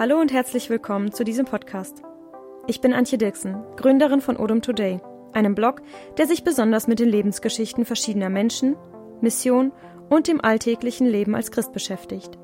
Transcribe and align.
Hallo 0.00 0.18
und 0.18 0.32
herzlich 0.32 0.70
willkommen 0.70 1.12
zu 1.12 1.24
diesem 1.24 1.44
Podcast. 1.44 2.00
Ich 2.66 2.80
bin 2.80 2.94
Antje 2.94 3.18
Dirksen, 3.18 3.62
Gründerin 3.76 4.22
von 4.22 4.38
Odom 4.38 4.62
Today, 4.62 4.98
einem 5.34 5.54
Blog, 5.54 5.82
der 6.16 6.26
sich 6.26 6.42
besonders 6.42 6.86
mit 6.86 7.00
den 7.00 7.10
Lebensgeschichten 7.10 7.84
verschiedener 7.84 8.30
Menschen, 8.30 8.76
Mission 9.20 9.72
und 10.08 10.26
dem 10.26 10.42
alltäglichen 10.42 11.06
Leben 11.06 11.34
als 11.34 11.50
Christ 11.50 11.74
beschäftigt. 11.74 12.38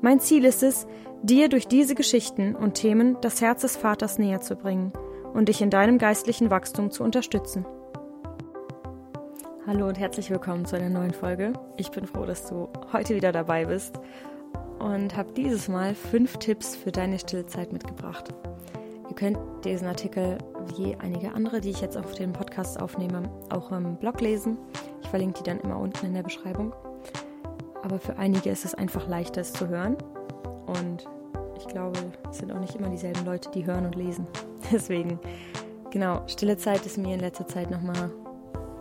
Mein 0.00 0.20
Ziel 0.20 0.44
ist 0.44 0.62
es, 0.62 0.86
dir 1.24 1.48
durch 1.48 1.66
diese 1.66 1.96
Geschichten 1.96 2.54
und 2.54 2.74
Themen 2.74 3.16
das 3.20 3.40
Herz 3.40 3.62
des 3.62 3.76
Vaters 3.76 4.20
näher 4.20 4.40
zu 4.40 4.54
bringen 4.54 4.92
und 5.34 5.48
dich 5.48 5.60
in 5.60 5.70
deinem 5.70 5.98
geistlichen 5.98 6.50
Wachstum 6.50 6.92
zu 6.92 7.02
unterstützen. 7.02 7.66
Hallo 9.66 9.88
und 9.88 9.98
herzlich 9.98 10.30
willkommen 10.30 10.66
zu 10.66 10.76
einer 10.76 10.88
neuen 10.88 11.14
Folge. 11.14 11.52
Ich 11.76 11.90
bin 11.90 12.06
froh, 12.06 12.26
dass 12.26 12.46
du 12.46 12.68
heute 12.92 13.16
wieder 13.16 13.32
dabei 13.32 13.64
bist 13.64 13.98
und 14.82 15.16
habe 15.16 15.32
dieses 15.32 15.68
Mal 15.68 15.94
fünf 15.94 16.38
Tipps 16.38 16.74
für 16.74 16.90
deine 16.90 17.18
stille 17.18 17.46
Zeit 17.46 17.72
mitgebracht. 17.72 18.34
Ihr 19.08 19.14
könnt 19.14 19.38
diesen 19.64 19.86
Artikel 19.86 20.38
wie 20.76 20.96
einige 20.96 21.32
andere, 21.32 21.60
die 21.60 21.70
ich 21.70 21.80
jetzt 21.80 21.96
auf 21.96 22.14
dem 22.14 22.32
Podcast 22.32 22.82
aufnehme, 22.82 23.22
auch 23.50 23.70
im 23.70 23.96
Blog 23.96 24.20
lesen. 24.20 24.58
Ich 25.00 25.08
verlinke 25.08 25.38
die 25.38 25.48
dann 25.48 25.60
immer 25.60 25.78
unten 25.78 26.06
in 26.06 26.14
der 26.14 26.24
Beschreibung. 26.24 26.74
Aber 27.84 28.00
für 28.00 28.16
einige 28.16 28.50
ist 28.50 28.64
es 28.64 28.74
einfach 28.74 29.06
leichter, 29.06 29.42
es 29.42 29.52
zu 29.52 29.68
hören. 29.68 29.96
Und 30.66 31.08
ich 31.56 31.68
glaube, 31.68 32.00
es 32.28 32.38
sind 32.38 32.50
auch 32.50 32.60
nicht 32.60 32.74
immer 32.74 32.88
dieselben 32.88 33.24
Leute, 33.24 33.50
die 33.50 33.64
hören 33.64 33.86
und 33.86 33.94
lesen. 33.94 34.26
Deswegen, 34.72 35.20
genau, 35.90 36.22
stille 36.26 36.56
Zeit 36.56 36.84
ist 36.86 36.98
mir 36.98 37.14
in 37.14 37.20
letzter 37.20 37.46
Zeit 37.46 37.70
nochmal 37.70 38.10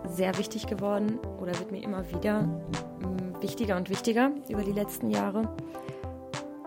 sehr 0.08 0.36
wichtig 0.40 0.66
geworden 0.66 1.20
oder 1.40 1.58
wird 1.60 1.72
mir 1.72 1.84
immer 1.84 2.10
wieder 2.12 2.42
mm, 2.42 3.42
wichtiger 3.42 3.78
und 3.78 3.90
wichtiger 3.90 4.32
über 4.50 4.64
die 4.64 4.72
letzten 4.72 5.12
Jahre. 5.12 5.48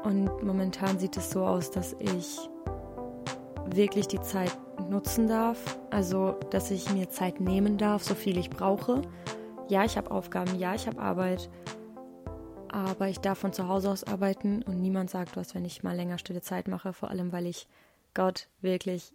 Und 0.05 0.43
momentan 0.43 0.99
sieht 0.99 1.17
es 1.17 1.31
so 1.31 1.47
aus, 1.47 1.71
dass 1.71 1.95
ich 1.99 2.39
wirklich 3.67 4.07
die 4.07 4.21
Zeit 4.21 4.57
nutzen 4.91 5.27
darf. 5.27 5.79
Also, 5.91 6.39
dass 6.51 6.71
ich 6.71 6.93
mir 6.93 7.09
Zeit 7.09 7.41
nehmen 7.41 7.79
darf, 7.79 8.05
so 8.05 8.15
viel 8.15 8.37
ich 8.37 8.51
brauche. 8.51 9.01
Ja, 9.69 9.85
ich 9.85 9.97
habe 9.97 10.11
Aufgaben, 10.11 10.59
ja, 10.59 10.75
ich 10.75 10.87
habe 10.87 11.01
Arbeit. 11.01 11.49
Aber 12.69 13.09
ich 13.09 13.21
darf 13.21 13.39
von 13.39 13.53
zu 13.53 13.67
Hause 13.69 13.91
aus 13.91 14.05
arbeiten 14.05 14.63
und 14.63 14.83
niemand 14.83 15.09
sagt 15.09 15.37
was, 15.37 15.55
wenn 15.55 15.65
ich 15.65 15.83
mal 15.83 15.97
länger 15.97 16.19
stille 16.19 16.43
Zeit 16.43 16.69
mache. 16.69 16.93
Vor 16.93 17.11
allem, 17.11 17.33
weil 17.33 17.47
ich 17.47 17.67
Gott 18.13 18.49
wirklich, 18.61 19.15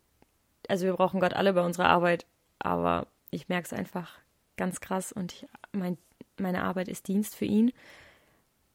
also 0.68 0.86
wir 0.86 0.94
brauchen 0.94 1.20
Gott 1.20 1.34
alle 1.34 1.54
bei 1.54 1.64
unserer 1.64 1.90
Arbeit, 1.90 2.26
aber 2.58 3.06
ich 3.32 3.48
merke 3.48 3.66
es 3.66 3.74
einfach 3.74 4.18
ganz 4.58 4.80
krass 4.80 5.12
und 5.12 5.34
ich, 5.34 5.48
mein, 5.72 5.98
meine 6.38 6.64
Arbeit 6.64 6.88
ist 6.88 7.08
Dienst 7.08 7.36
für 7.36 7.46
ihn. 7.46 7.72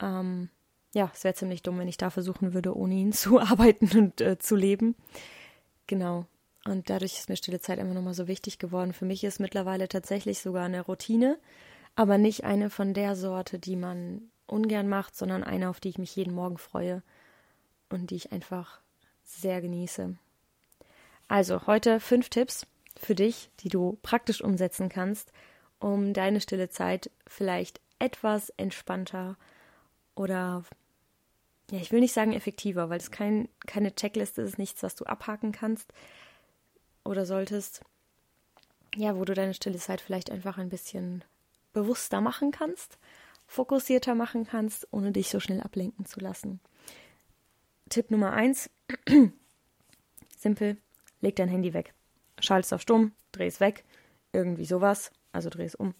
Ähm, 0.01 0.48
ja, 0.95 1.11
es 1.12 1.25
wäre 1.25 1.34
ziemlich 1.34 1.62
dumm, 1.62 1.78
wenn 1.78 1.89
ich 1.89 1.97
da 1.97 2.09
versuchen 2.09 2.55
würde, 2.55 2.75
ohne 2.77 2.95
ihn 2.95 3.12
zu 3.12 3.41
arbeiten 3.41 3.91
und 3.98 4.20
äh, 4.20 4.39
zu 4.39 4.56
leben. 4.56 4.95
Genau. 5.86 6.27
Und 6.64 6.89
dadurch 6.89 7.19
ist 7.19 7.28
mir 7.28 7.36
stille 7.36 7.61
Zeit 7.61 7.78
immer 7.78 7.92
nochmal 7.92 8.14
so 8.14 8.27
wichtig 8.27 8.59
geworden. 8.59 8.95
Für 8.95 9.05
mich 9.05 9.23
ist 9.23 9.39
mittlerweile 9.39 9.86
tatsächlich 9.86 10.39
sogar 10.39 10.64
eine 10.64 10.81
Routine, 10.81 11.39
aber 11.95 12.17
nicht 12.17 12.45
eine 12.45 12.70
von 12.70 12.95
der 12.95 13.17
Sorte, 13.17 13.59
die 13.59 13.77
man 13.77 14.31
ungern 14.47 14.89
macht, 14.89 15.14
sondern 15.14 15.45
eine, 15.45 15.69
auf 15.69 15.81
die 15.81 15.91
ich 15.91 15.98
mich 15.98 16.17
jeden 16.17 16.34
Morgen 16.34 16.56
freue 16.56 17.03
und 17.91 18.11
die 18.11 18.17
ich 18.17 18.33
einfach 18.33 18.81
sehr 19.25 19.61
genieße. 19.61 20.17
Also 21.29 21.67
heute 21.67 22.01
fünf 22.01 22.31
Tipps 22.31 22.67
für 22.97 23.14
dich, 23.14 23.51
die 23.61 23.69
du 23.69 23.98
praktisch 24.03 24.42
umsetzen 24.42 24.89
kannst, 24.89 25.33
um 25.81 26.14
deine 26.14 26.41
stille 26.41 26.70
Zeit 26.70 27.11
vielleicht 27.27 27.81
etwas 27.98 28.51
entspannter 28.51 29.36
oder 30.14 30.64
ja, 31.70 31.79
ich 31.79 31.93
will 31.93 32.01
nicht 32.01 32.12
sagen 32.12 32.33
effektiver, 32.33 32.91
weil 32.91 32.98
es 32.98 33.11
kein, 33.11 33.48
keine 33.67 33.95
Checkliste 33.95 34.43
ist, 34.43 34.59
nichts, 34.59 34.83
was 34.83 34.95
du 34.95 35.05
abhaken 35.05 35.53
kannst 35.53 35.93
oder 37.05 37.27
solltest. 37.27 37.83
Ja, 38.97 39.17
wo 39.17 39.25
du 39.25 39.35
deine 39.35 39.55
stille 39.55 39.79
Zeit 39.79 40.01
vielleicht 40.01 40.30
einfach 40.30 40.58
ein 40.58 40.69
bisschen 40.69 41.25
bewusster 41.73 42.20
machen 42.20 42.51
kannst, 42.51 42.98
fokussierter 43.47 44.14
machen 44.14 44.47
kannst, 44.47 44.86
ohne 44.92 45.13
dich 45.13 45.30
so 45.30 45.41
schnell 45.41 45.61
ablenken 45.61 46.07
zu 46.07 46.20
lassen. 46.20 46.61
Tipp 47.89 48.11
Nummer 48.11 48.33
eins: 48.33 48.70
Simpel, 50.39 50.77
leg 51.20 51.36
dein 51.36 51.48
Handy 51.48 51.75
weg. 51.75 51.95
Schalt 52.39 52.64
es 52.64 52.73
auf 52.73 52.83
stumm, 52.83 53.13
dreh 53.33 53.46
es 53.46 53.61
weg, 53.61 53.85
irgendwie 54.33 54.64
sowas, 54.64 55.11
also 55.33 55.51
dreh 55.51 55.64
es 55.64 55.75
um. 55.75 55.95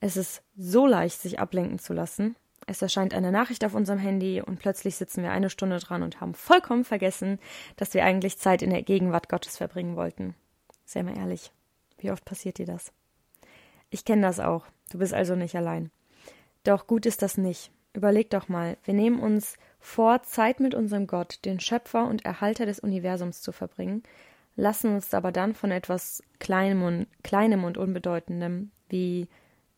Es 0.00 0.16
ist 0.16 0.42
so 0.56 0.86
leicht, 0.86 1.20
sich 1.20 1.38
ablenken 1.38 1.78
zu 1.78 1.92
lassen, 1.92 2.36
es 2.66 2.82
erscheint 2.82 3.14
eine 3.14 3.32
Nachricht 3.32 3.64
auf 3.64 3.74
unserem 3.74 3.98
Handy 3.98 4.40
und 4.40 4.58
plötzlich 4.58 4.96
sitzen 4.96 5.22
wir 5.22 5.32
eine 5.32 5.50
Stunde 5.50 5.78
dran 5.78 6.02
und 6.02 6.20
haben 6.20 6.34
vollkommen 6.34 6.84
vergessen, 6.84 7.38
dass 7.76 7.94
wir 7.94 8.04
eigentlich 8.04 8.38
Zeit 8.38 8.62
in 8.62 8.70
der 8.70 8.82
Gegenwart 8.82 9.28
Gottes 9.28 9.56
verbringen 9.56 9.96
wollten. 9.96 10.34
Sei 10.84 11.02
mal 11.02 11.16
ehrlich, 11.16 11.52
wie 11.98 12.10
oft 12.10 12.24
passiert 12.24 12.58
dir 12.58 12.66
das? 12.66 12.92
Ich 13.90 14.04
kenne 14.04 14.22
das 14.22 14.40
auch, 14.40 14.66
du 14.90 14.98
bist 14.98 15.14
also 15.14 15.34
nicht 15.34 15.56
allein. 15.56 15.90
Doch 16.64 16.86
gut 16.86 17.06
ist 17.06 17.22
das 17.22 17.36
nicht. 17.36 17.70
Überleg 17.94 18.30
doch 18.30 18.48
mal, 18.48 18.78
wir 18.84 18.94
nehmen 18.94 19.20
uns 19.20 19.56
vor, 19.80 20.22
Zeit 20.22 20.60
mit 20.60 20.74
unserem 20.74 21.06
Gott, 21.06 21.40
den 21.44 21.60
Schöpfer 21.60 22.06
und 22.06 22.24
Erhalter 22.24 22.64
des 22.64 22.78
Universums 22.80 23.42
zu 23.42 23.52
verbringen, 23.52 24.02
lassen 24.56 24.94
uns 24.94 25.12
aber 25.12 25.32
dann 25.32 25.54
von 25.54 25.70
etwas 25.70 26.22
Kleinem 26.38 26.82
und, 26.82 27.06
Kleinem 27.22 27.64
und 27.64 27.76
Unbedeutendem 27.76 28.70
wie 28.88 29.28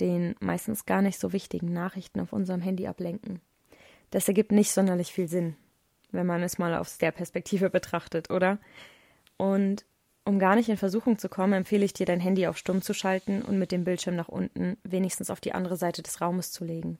den 0.01 0.35
meistens 0.41 0.87
gar 0.87 1.03
nicht 1.03 1.19
so 1.19 1.33
wichtigen 1.33 1.73
Nachrichten 1.73 2.21
auf 2.21 2.33
unserem 2.33 2.61
Handy 2.61 2.87
ablenken. 2.87 3.41
Das 4.11 4.29
ergibt 4.29 4.53
nicht 4.53 4.73
sonderlich 4.73 5.13
viel 5.13 5.29
Sinn, 5.29 5.57
wenn 6.13 6.27
man 6.27 6.43
es 6.43 6.59
mal 6.59 6.75
aus 6.75 6.99
der 6.99 7.13
Perspektive 7.13 7.71
betrachtet, 7.71 8.31
oder? 8.31 8.59
Und 9.37 9.85
um 10.25 10.39
gar 10.39 10.57
nicht 10.57 10.69
in 10.69 10.77
Versuchung 10.77 11.19
zu 11.19 11.29
kommen, 11.29 11.53
empfehle 11.53 11.85
ich 11.85 11.93
dir, 11.93 12.07
dein 12.07 12.21
Handy 12.21 12.47
auf 12.47 12.57
Stumm 12.57 12.81
zu 12.81 12.95
schalten 12.95 13.43
und 13.43 13.59
mit 13.59 13.73
dem 13.73 13.85
Bildschirm 13.85 14.17
nach 14.17 14.29
unten 14.29 14.79
wenigstens 14.83 15.31
auf 15.31 15.41
die 15.41 15.53
andere 15.53 15.77
Seite 15.77 16.03
des 16.03 16.21
Raumes 16.21 16.51
zu 16.51 16.65
legen. 16.65 16.99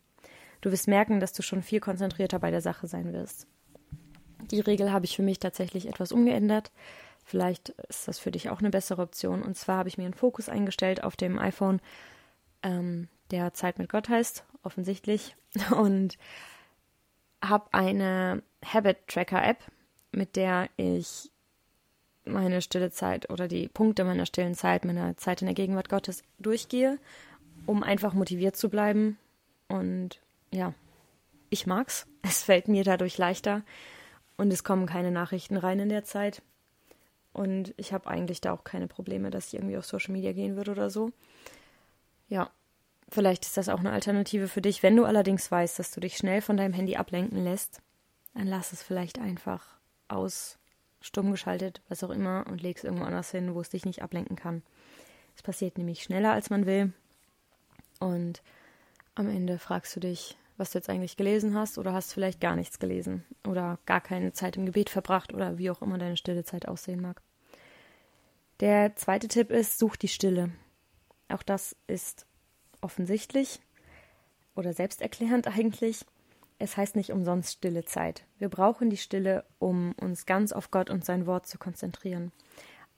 Du 0.61 0.71
wirst 0.71 0.89
merken, 0.89 1.21
dass 1.21 1.33
du 1.33 1.43
schon 1.43 1.63
viel 1.63 1.81
konzentrierter 1.81 2.39
bei 2.39 2.51
der 2.51 2.61
Sache 2.61 2.87
sein 2.87 3.13
wirst. 3.13 3.47
Die 4.51 4.61
Regel 4.61 4.93
habe 4.93 5.07
ich 5.07 5.17
für 5.17 5.23
mich 5.23 5.39
tatsächlich 5.39 5.89
etwas 5.89 6.13
umgeändert. 6.13 6.71
Vielleicht 7.25 7.71
ist 7.89 8.09
das 8.09 8.19
für 8.19 8.31
dich 8.31 8.51
auch 8.51 8.59
eine 8.59 8.71
bessere 8.71 9.03
Option. 9.03 9.43
Und 9.43 9.57
zwar 9.57 9.79
habe 9.79 9.89
ich 9.89 9.97
mir 9.97 10.05
einen 10.05 10.15
Fokus 10.15 10.51
eingestellt 10.51 11.03
auf 11.03 11.17
dem 11.17 11.39
iPhone 11.39 11.81
ähm, 12.65 13.09
der 13.31 13.55
Zeit 13.55 13.79
mit 13.79 13.89
Gott 13.89 14.09
heißt, 14.09 14.45
offensichtlich, 14.65 15.37
und 15.71 16.19
habe 17.43 17.67
eine 17.73 18.43
Habit 18.65 19.07
Tracker 19.07 19.45
App, 19.45 19.59
mit 20.11 20.35
der 20.37 20.69
ich 20.77 21.31
meine 22.25 22.63
stille 22.63 22.91
Zeit 22.91 23.31
oder 23.31 23.49
die 23.49 23.69
Punkte 23.69 24.05
meiner 24.05 24.27
stillen 24.27 24.55
Zeit, 24.55 24.85
meiner 24.85 25.17
Zeit 25.17 25.43
in 25.43 25.47
der 25.47 25.55
Gegenwart 25.55 25.91
Gottes 25.91 26.23
durchgehe, 26.39 26.99
um 27.67 27.83
einfach 27.83 28.15
motiviert 28.15 28.57
zu 28.57 28.71
bleiben. 28.71 29.19
Und 29.69 30.21
ja, 30.51 30.75
ich 31.51 31.67
mag's. 31.67 32.07
Es 32.27 32.43
fällt 32.43 32.69
mir 32.69 32.85
dadurch 32.85 33.19
leichter 33.19 33.61
und 34.39 34.51
es 34.51 34.65
kommen 34.65 34.87
keine 34.87 35.11
Nachrichten 35.11 35.59
rein 35.59 35.79
in 35.79 35.91
der 35.91 36.05
Zeit. 36.05 36.41
Und 37.35 37.75
ich 37.77 37.93
habe 37.93 38.09
eigentlich 38.09 38.41
da 38.41 38.55
auch 38.55 38.65
keine 38.65 38.87
Probleme, 38.87 39.31
dass 39.31 39.49
ich 39.49 39.55
irgendwie 39.55 39.77
auf 39.77 39.85
Social 39.85 40.13
Media 40.13 40.33
gehen 40.33 40.57
würde 40.57 40.71
oder 40.71 40.89
so. 40.89 41.11
Ja, 42.29 42.51
vielleicht 43.09 43.45
ist 43.45 43.57
das 43.57 43.69
auch 43.69 43.81
eine 43.81 43.93
Alternative 43.93 44.49
für 44.49 44.61
dich. 44.61 44.83
Wenn 44.83 44.97
du 44.97 45.05
allerdings 45.05 45.51
weißt, 45.51 45.79
dass 45.79 45.91
du 45.91 46.01
dich 46.01 46.17
schnell 46.17 46.41
von 46.41 46.57
deinem 46.57 46.73
Handy 46.73 46.97
ablenken 46.97 47.45
lässt, 47.45 47.81
dann 48.35 48.47
lass 48.47 48.73
es 48.73 48.83
vielleicht 48.83 49.19
einfach 49.19 49.65
aus, 50.09 50.59
stumm 51.01 51.31
geschaltet, 51.31 51.83
was 51.89 52.03
auch 52.03 52.11
immer, 52.11 52.47
und 52.49 52.63
leg 52.63 52.77
es 52.77 52.85
irgendwo 52.85 53.05
anders 53.05 53.31
hin, 53.31 53.55
wo 53.55 53.61
es 53.61 53.71
dich 53.71 53.85
nicht 53.85 54.03
ablenken 54.03 54.37
kann. 54.37 54.63
Es 55.37 55.43
passiert 55.43 55.79
nämlich 55.79 56.03
schneller, 56.03 56.33
als 56.33 56.51
man 56.51 56.67
will. 56.67 56.93
Und 58.01 58.43
am 59.15 59.29
Ende 59.29 59.59
fragst 59.59 59.95
du 59.97 60.01
dich, 60.01 60.37
was 60.57 60.71
du 60.71 60.79
jetzt 60.79 60.89
eigentlich 60.89 61.17
gelesen 61.17 61.55
hast, 61.55 61.79
oder 61.79 61.93
hast 61.93 62.13
vielleicht 62.13 62.41
gar 62.41 62.57
nichts 62.57 62.79
gelesen 62.79 63.25
oder 63.47 63.79
gar 63.87 64.01
keine 64.01 64.33
Zeit 64.33 64.57
im 64.57 64.67
Gebet 64.67 64.91
verbracht 64.91 65.33
oder 65.33 65.59
wie 65.59 65.71
auch 65.71 65.83
immer 65.83 65.99
deine 65.99 66.17
stille 66.17 66.45
Zeit 66.45 66.69
aussehen 66.69 67.01
mag. 67.01 67.23
Der 68.61 68.95
zweite 68.97 69.29
Tipp 69.29 69.51
ist, 69.51 69.79
such 69.79 69.97
die 69.97 70.09
Stille. 70.09 70.53
Auch 71.29 71.43
das 71.43 71.77
ist 71.87 72.27
offensichtlich 72.81 73.61
oder 74.55 74.73
selbsterklärend 74.73 75.49
eigentlich. 75.57 76.05
Es 76.59 76.77
heißt 76.77 76.95
nicht 76.95 77.11
umsonst 77.11 77.55
stille 77.55 77.85
Zeit. 77.85 78.25
Wir 78.39 78.49
brauchen 78.49 78.89
die 78.89 78.97
Stille, 78.97 79.45
um 79.59 79.93
uns 80.01 80.25
ganz 80.25 80.53
auf 80.53 80.71
Gott 80.71 80.89
und 80.89 81.05
sein 81.05 81.27
Wort 81.27 81.47
zu 81.47 81.59
konzentrieren. 81.59 82.31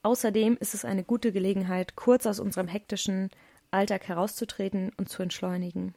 Außerdem 0.03 0.57
ist 0.59 0.73
es 0.73 0.85
eine 0.85 1.03
gute 1.03 1.31
Gelegenheit, 1.31 1.95
kurz 1.95 2.27
aus 2.27 2.39
unserem 2.39 2.67
hektischen 2.67 3.29
Alltag 3.71 4.07
herauszutreten 4.07 4.91
und 4.97 5.09
zu 5.09 5.23
entschleunigen, 5.23 5.95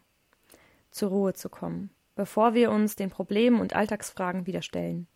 zur 0.90 1.10
Ruhe 1.10 1.34
zu 1.34 1.48
kommen, 1.48 1.90
bevor 2.16 2.54
wir 2.54 2.70
uns 2.70 2.96
den 2.96 3.10
Problemen 3.10 3.60
und 3.60 3.76
Alltagsfragen 3.76 4.46
wieder 4.46 4.62
stellen. 4.62 5.06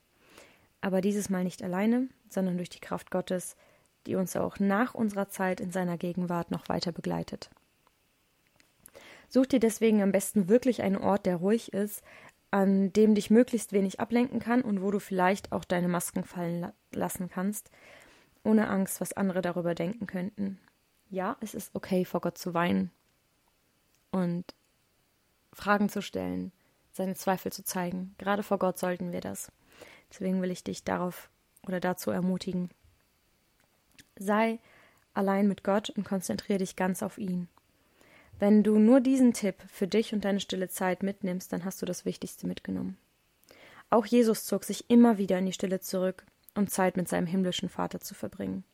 Aber 0.81 1.01
dieses 1.01 1.31
Mal 1.31 1.45
nicht 1.45 1.63
alleine, 1.63 2.09
sondern 2.29 2.59
durch 2.59 2.69
die 2.69 2.81
Kraft 2.81 3.11
Gottes, 3.11 3.57
die 4.07 4.17
uns 4.17 4.37
auch 4.37 4.59
nach 4.59 4.95
unserer 4.95 5.29
Zeit 5.29 5.61
in 5.61 5.71
seiner 5.71 5.97
Gegenwart 5.97 6.51
noch 6.51 6.69
weiter 6.69 6.93
begleitet. 6.93 7.51
Such 9.29 9.47
dir 9.47 9.61
deswegen 9.61 10.03
am 10.03 10.13
besten 10.13 10.49
wirklich 10.49 10.83
einen 10.83 10.97
Ort, 10.97 11.27
der 11.27 11.37
ruhig 11.37 11.73
ist, 11.73 12.03
an 12.51 12.93
dem 12.93 13.17
dich 13.17 13.31
möglichst 13.31 13.73
wenig 13.73 13.99
ablenken 13.99 14.39
kann 14.39 14.63
und 14.63 14.81
wo 14.81 14.91
du 14.93 15.01
vielleicht 15.01 15.51
auch 15.51 15.65
deine 15.65 15.89
Masken 15.89 16.23
fallen 16.23 16.61
la 16.61 16.73
lassen 16.93 17.29
kannst, 17.29 17.71
ohne 18.45 18.69
Angst, 18.69 19.01
was 19.01 19.13
andere 19.13 19.43
darüber 19.43 19.75
denken 19.75 20.07
könnten. 20.07 20.61
Ja, 21.11 21.37
es 21.41 21.55
ist 21.55 21.75
okay, 21.75 22.05
vor 22.05 22.21
Gott 22.21 22.39
zu 22.39 22.55
weinen 22.55 22.93
und 24.13 24.55
Fragen 25.53 25.89
zu 25.89 26.03
stellen, 26.03 26.53
seine 26.93 27.15
Zweifel 27.17 27.53
zu 27.53 27.65
zeigen. 27.65 28.15
Gerade 28.19 28.45
vor 28.45 28.61
Gott 28.61 28.79
sollten 28.79 29.11
wir 29.11 29.21
das. 29.21 29.51
Deswegen 30.11 30.41
will 30.41 30.53
ich 30.53 30.63
dich 30.63 30.85
darauf 30.85 31.31
oder 31.67 31.81
dazu 31.81 32.13
ermutigen. 32.13 32.71
Sei 34.19 34.59
allein 35.15 35.49
mit 35.49 35.65
Gott 35.65 35.91
und 35.91 36.05
konzentriere 36.05 36.59
dich 36.59 36.77
ganz 36.77 37.03
auf 37.03 37.19
ihn. 37.19 37.49
Wenn 38.39 38.63
du 38.63 38.79
nur 38.79 39.01
diesen 39.01 39.33
Tipp 39.33 39.57
für 39.69 39.87
dich 39.87 40.13
und 40.13 40.25
deine 40.25 40.41
stille 40.41 40.69
Zeit 40.69 41.03
mitnimmst, 41.03 41.53
dann 41.53 41.65
hast 41.65 41.81
du 41.81 41.87
das 41.87 42.05
Wichtigste 42.05 42.47
mitgenommen. 42.47 42.99
Auch 43.91 44.07
Jesus 44.07 44.45
zog 44.45 44.65
sich 44.65 44.91
immer 44.91 45.19
wieder 45.19 45.39
in 45.39 45.47
die 45.47 45.53
Stille 45.53 45.81
zurück, 45.81 46.25
um 46.57 46.67
Zeit 46.67 46.97
mit 46.97 47.09
seinem 47.09 47.27
himmlischen 47.27 47.69
Vater 47.69 48.01
zu 48.01 48.15
verbringen. 48.15 48.65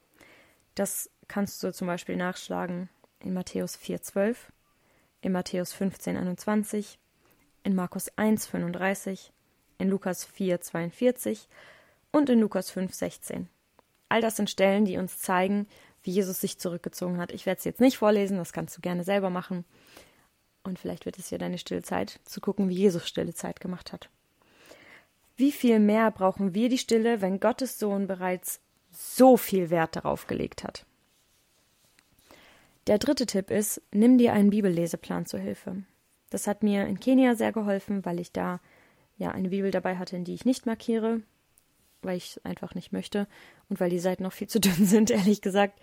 Das 0.74 1.10
kannst 1.28 1.62
du 1.62 1.72
zum 1.72 1.86
Beispiel 1.86 2.16
nachschlagen 2.16 2.88
in 3.20 3.34
Matthäus 3.34 3.76
4,12, 3.76 4.36
in 5.20 5.32
Matthäus 5.32 5.74
15,21, 5.74 6.96
in 7.64 7.74
Markus 7.74 8.10
1,35, 8.12 9.30
in 9.78 9.88
Lukas 9.88 10.26
4,42 10.26 11.46
und 12.12 12.30
in 12.30 12.40
Lukas 12.40 12.72
5,16. 12.74 13.46
All 14.10 14.20
das 14.20 14.36
sind 14.36 14.50
Stellen, 14.50 14.84
die 14.84 14.98
uns 14.98 15.18
zeigen, 15.18 15.66
wie 16.02 16.10
Jesus 16.10 16.40
sich 16.40 16.58
zurückgezogen 16.58 17.18
hat. 17.18 17.32
Ich 17.32 17.46
werde 17.46 17.58
es 17.58 17.64
jetzt 17.64 17.80
nicht 17.80 17.96
vorlesen, 17.96 18.36
das 18.36 18.52
kannst 18.52 18.76
du 18.76 18.80
gerne 18.80 19.04
selber 19.04 19.30
machen. 19.30 19.64
Und 20.64 20.78
vielleicht 20.78 21.06
wird 21.06 21.18
es 21.18 21.30
ja 21.30 21.38
deine 21.38 21.58
stille 21.58 21.82
Zeit, 21.82 22.20
zu 22.24 22.40
gucken, 22.40 22.68
wie 22.68 22.74
Jesus 22.74 23.06
stille 23.06 23.32
Zeit 23.32 23.60
gemacht 23.60 23.92
hat. 23.92 24.10
Wie 25.36 25.52
viel 25.52 25.78
mehr 25.78 26.10
brauchen 26.10 26.54
wir 26.54 26.68
die 26.68 26.76
Stille, 26.76 27.22
wenn 27.22 27.40
Gottes 27.40 27.78
Sohn 27.78 28.06
bereits 28.06 28.60
so 28.90 29.36
viel 29.36 29.70
Wert 29.70 29.96
darauf 29.96 30.26
gelegt 30.26 30.64
hat? 30.64 30.84
Der 32.88 32.98
dritte 32.98 33.26
Tipp 33.26 33.50
ist, 33.50 33.80
nimm 33.92 34.18
dir 34.18 34.32
einen 34.32 34.50
Bibelleseplan 34.50 35.24
zur 35.24 35.38
Hilfe. 35.40 35.84
Das 36.30 36.46
hat 36.48 36.62
mir 36.62 36.86
in 36.86 36.98
Kenia 36.98 37.36
sehr 37.36 37.52
geholfen, 37.52 38.04
weil 38.04 38.18
ich 38.18 38.32
da 38.32 38.60
ja 39.18 39.30
eine 39.30 39.50
Bibel 39.50 39.70
dabei 39.70 39.96
hatte, 39.96 40.16
in 40.16 40.24
die 40.24 40.34
ich 40.34 40.44
nicht 40.44 40.66
markiere, 40.66 41.22
weil 42.02 42.16
ich 42.16 42.36
es 42.36 42.44
einfach 42.44 42.74
nicht 42.74 42.92
möchte 42.92 43.26
und 43.68 43.80
weil 43.80 43.90
die 43.90 43.98
Seiten 43.98 44.22
noch 44.22 44.32
viel 44.32 44.48
zu 44.48 44.60
dünn 44.60 44.86
sind, 44.86 45.10
ehrlich 45.10 45.40
gesagt. 45.40 45.80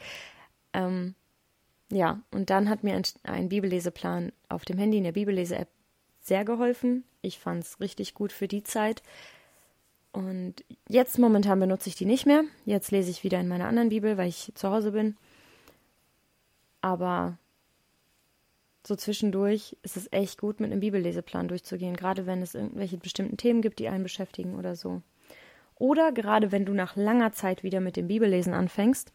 Ähm, 0.74 1.16
ja, 1.90 2.22
und 2.31 2.50
dann 2.50 2.69
hat 2.69 2.84
mir 2.84 2.96
ein, 2.96 3.04
ein 3.24 3.50
Bibelleseplan 3.50 4.31
auf 4.50 4.66
dem 4.66 4.78
Handy 4.78 4.98
in 4.98 5.04
der 5.04 5.14
Bibellese-App 5.14 5.69
sehr 6.19 6.44
geholfen. 6.44 7.06
Ich 7.22 7.40
fand 7.40 7.64
es 7.64 7.80
richtig 7.80 8.14
gut 8.14 8.31
für 8.31 8.48
die 8.48 8.64
Zeit. 8.64 9.02
Und 10.12 10.66
jetzt 10.90 11.19
momentan 11.19 11.60
benutze 11.60 11.90
ich 11.90 11.96
die 11.96 12.06
nicht 12.06 12.25
mehr. 12.25 12.44
Jetzt 12.66 12.92
lese 12.92 13.12
ich 13.12 13.24
wieder 13.24 13.40
in 13.40 13.48
meiner 13.48 13.68
anderen 13.68 13.90
Bibel, 13.90 14.18
weil 14.18 14.28
ich 14.28 14.52
zu 14.56 14.69
Hause 14.69 14.92
bin. 14.92 15.16
Aber 16.81 17.38
so 18.86 18.96
zwischendurch 18.96 19.78
ist 19.84 19.98
es 19.98 20.12
echt 20.12 20.40
gut, 20.40 20.60
mit 20.60 20.72
einem 20.72 20.80
Bibelleseplan 20.80 21.48
durchzugehen, 21.50 21.96
gerade 21.96 22.25
wenn 22.25 22.42
es 22.42 22.56
irgendwelche 22.56 22.98
bestimmten 22.98 23.38
Themen 23.38 23.62
gibt, 23.62 23.80
die 23.80 23.90
einen 23.90 24.04
beschäftigen 24.04 24.56
oder 24.56 24.75
so. 24.75 25.02
Oder 25.79 26.12
gerade 26.12 26.51
wenn 26.51 26.65
du 26.65 26.74
nach 26.74 26.95
langer 26.95 27.31
Zeit 27.31 27.63
wieder 27.63 27.79
mit 27.79 27.95
dem 27.95 28.07
Bibellesen 28.07 28.53
anfängst 28.53 29.13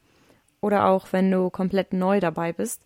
oder 0.60 0.86
auch 0.86 1.12
wenn 1.12 1.30
du 1.30 1.50
komplett 1.50 1.92
neu 1.92 2.20
dabei 2.20 2.52
bist, 2.52 2.82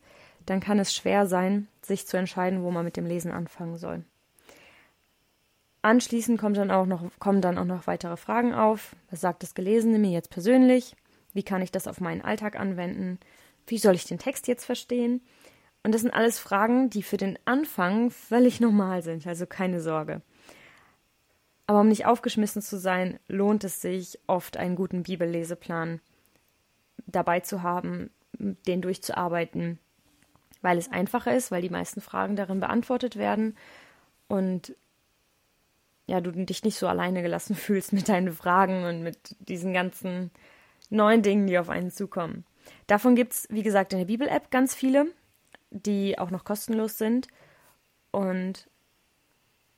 dann 0.46 0.60
kann 0.60 0.78
es 0.78 0.94
schwer 0.94 1.26
sein, 1.26 1.68
sich 1.82 2.06
zu 2.06 2.16
entscheiden, 2.16 2.62
wo 2.62 2.70
man 2.70 2.84
mit 2.84 2.96
dem 2.96 3.06
Lesen 3.06 3.32
anfangen 3.32 3.76
soll. 3.76 4.04
Anschließend 5.82 6.40
kommt 6.40 6.56
dann 6.56 6.70
auch 6.70 6.86
noch, 6.86 7.10
kommen 7.18 7.40
dann 7.40 7.58
auch 7.58 7.64
noch 7.64 7.86
weitere 7.86 8.16
Fragen 8.16 8.54
auf. 8.54 8.96
Was 9.10 9.20
sagt 9.20 9.42
das 9.42 9.54
Gelesene 9.54 9.98
mir 9.98 10.10
jetzt 10.10 10.30
persönlich? 10.30 10.96
Wie 11.32 11.42
kann 11.42 11.62
ich 11.62 11.70
das 11.70 11.86
auf 11.86 12.00
meinen 12.00 12.22
Alltag 12.22 12.58
anwenden? 12.58 13.20
Wie 13.66 13.78
soll 13.78 13.94
ich 13.94 14.04
den 14.04 14.18
Text 14.18 14.48
jetzt 14.48 14.64
verstehen? 14.64 15.20
Und 15.84 15.92
das 15.92 16.00
sind 16.00 16.12
alles 16.12 16.38
Fragen, 16.38 16.90
die 16.90 17.02
für 17.02 17.18
den 17.18 17.38
Anfang 17.44 18.10
völlig 18.10 18.58
normal 18.58 19.02
sind, 19.02 19.26
also 19.26 19.46
keine 19.46 19.80
Sorge. 19.80 20.22
Aber 21.66 21.80
um 21.80 21.88
nicht 21.88 22.06
aufgeschmissen 22.06 22.62
zu 22.62 22.78
sein, 22.78 23.18
lohnt 23.28 23.64
es 23.64 23.80
sich 23.80 24.18
oft 24.26 24.56
einen 24.56 24.76
guten 24.76 25.02
Bibelleseplan 25.02 26.00
dabei 27.06 27.40
zu 27.40 27.62
haben, 27.62 28.10
den 28.38 28.82
durchzuarbeiten, 28.82 29.78
weil 30.62 30.78
es 30.78 30.90
einfacher 30.90 31.34
ist, 31.34 31.50
weil 31.50 31.62
die 31.62 31.70
meisten 31.70 32.00
Fragen 32.00 32.36
darin 32.36 32.60
beantwortet 32.60 33.16
werden 33.16 33.56
und 34.28 34.74
ja, 36.06 36.20
du 36.20 36.30
dich 36.30 36.62
nicht 36.62 36.78
so 36.78 36.86
alleine 36.86 37.22
gelassen 37.22 37.54
fühlst 37.56 37.92
mit 37.92 38.08
deinen 38.08 38.32
Fragen 38.32 38.84
und 38.84 39.02
mit 39.02 39.36
diesen 39.40 39.72
ganzen 39.72 40.30
neuen 40.88 41.22
Dingen, 41.22 41.46
die 41.46 41.58
auf 41.58 41.68
einen 41.68 41.90
zukommen. 41.90 42.44
Davon 42.86 43.16
gibt 43.16 43.32
es, 43.32 43.48
wie 43.50 43.62
gesagt, 43.62 43.92
in 43.92 43.98
der 43.98 44.06
Bibel-App 44.06 44.50
ganz 44.50 44.74
viele, 44.74 45.06
die 45.70 46.18
auch 46.18 46.30
noch 46.30 46.44
kostenlos 46.44 46.98
sind. 46.98 47.28
Und 48.10 48.68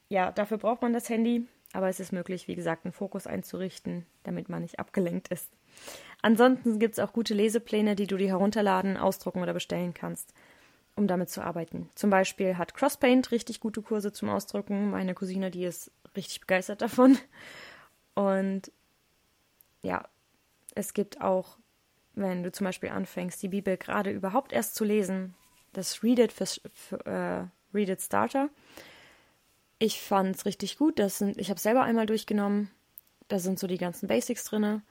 ja, 0.09 0.33
dafür 0.33 0.59
braucht 0.59 0.83
man 0.83 0.93
das 0.93 1.09
Handy. 1.09 1.47
Aber 1.73 1.89
es 1.89 2.01
ist 2.01 2.13
möglich, 2.13 2.49
wie 2.49 2.55
gesagt, 2.55 2.85
einen 2.85 2.93
Fokus 2.93 3.27
einzurichten, 3.27 4.07
damit 4.23 4.49
man 4.49 4.63
nicht 4.63 4.79
abgelenkt 4.79 5.29
ist. 5.29 5.51
Ansonsten 6.23 6.79
gibt 6.79 6.95
es 6.95 6.99
auch 6.99 7.13
gute 7.13 7.35
Lesepläne, 7.35 7.95
die 7.95 8.07
du 8.07 8.17
dir 8.17 8.29
herunterladen, 8.29 8.97
ausdrucken 8.97 9.43
oder 9.43 9.53
bestellen 9.53 9.95
kannst, 9.95 10.33
um 10.97 11.07
damit 11.07 11.31
zu 11.31 11.43
arbeiten. 11.43 11.91
Zum 11.95 12.11
Beispiel 12.11 12.57
hat 12.57 12.75
Crosspaint 12.75 13.31
richtig 13.31 13.61
gute 13.61 13.83
Kurse 13.83 14.13
zum 14.13 14.31
Ausdrucken. 14.31 14.91
Meine 14.91 15.15
Cousine, 15.15 15.51
die 15.51 15.65
ist 15.65 15.91
richtig 16.17 16.41
begeistert 16.41 16.81
davon. 16.81 17.19
Und 18.15 18.73
ja, 19.83 20.09
es 20.75 20.95
gibt 20.95 21.21
auch, 21.21 21.59
wenn 22.15 22.43
du 22.43 22.51
zum 22.51 22.65
Beispiel 22.65 22.89
anfängst, 22.89 23.43
die 23.43 23.49
Bibel 23.49 23.77
gerade 23.77 24.11
überhaupt 24.11 24.53
erst 24.53 24.75
zu 24.75 24.85
lesen, 24.85 25.35
das 25.73 26.03
Read 26.03 26.19
It, 26.19 26.33
für, 26.33 26.47
für, 26.47 27.07
äh, 27.07 27.47
Read 27.77 27.91
It 27.91 28.01
Starter. 28.01 28.49
Ich 29.79 30.01
fand 30.01 30.37
es 30.37 30.45
richtig 30.45 30.79
gut. 30.79 30.99
Das 30.99 31.19
sind, 31.19 31.39
ich 31.39 31.51
habe 31.51 31.61
selber 31.61 31.83
einmal 31.83 32.07
durchgenommen. 32.07 32.71
Da 33.29 33.39
sind 33.39 33.59
so 33.59 33.67
die 33.67 33.79
ganzen 33.79 34.09
Basics 34.09 34.45
drin. 34.45 34.83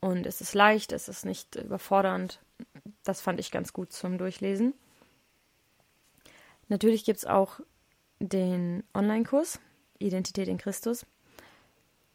Und 0.00 0.26
es 0.26 0.40
ist 0.40 0.54
leicht, 0.54 0.92
es 0.92 1.08
ist 1.08 1.24
nicht 1.24 1.56
überfordernd. 1.56 2.40
Das 3.04 3.20
fand 3.20 3.40
ich 3.40 3.50
ganz 3.50 3.72
gut 3.72 3.92
zum 3.92 4.18
Durchlesen. 4.18 4.74
Natürlich 6.68 7.04
gibt 7.04 7.18
es 7.18 7.24
auch 7.24 7.60
den 8.18 8.84
Online-Kurs 8.94 9.60
Identität 9.98 10.48
in 10.48 10.58
Christus, 10.58 11.06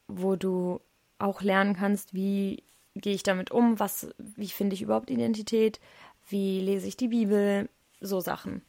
wo 0.07 0.35
du 0.35 0.81
auch 1.19 1.41
lernen 1.41 1.75
kannst, 1.75 2.13
wie 2.13 2.63
gehe 2.95 3.13
ich 3.13 3.23
damit 3.23 3.51
um, 3.51 3.79
was, 3.79 4.09
wie 4.17 4.49
finde 4.49 4.73
ich 4.73 4.81
überhaupt 4.81 5.09
Identität, 5.09 5.79
wie 6.27 6.59
lese 6.59 6.87
ich 6.87 6.97
die 6.97 7.09
Bibel, 7.09 7.69
so 8.01 8.19
Sachen 8.19 8.61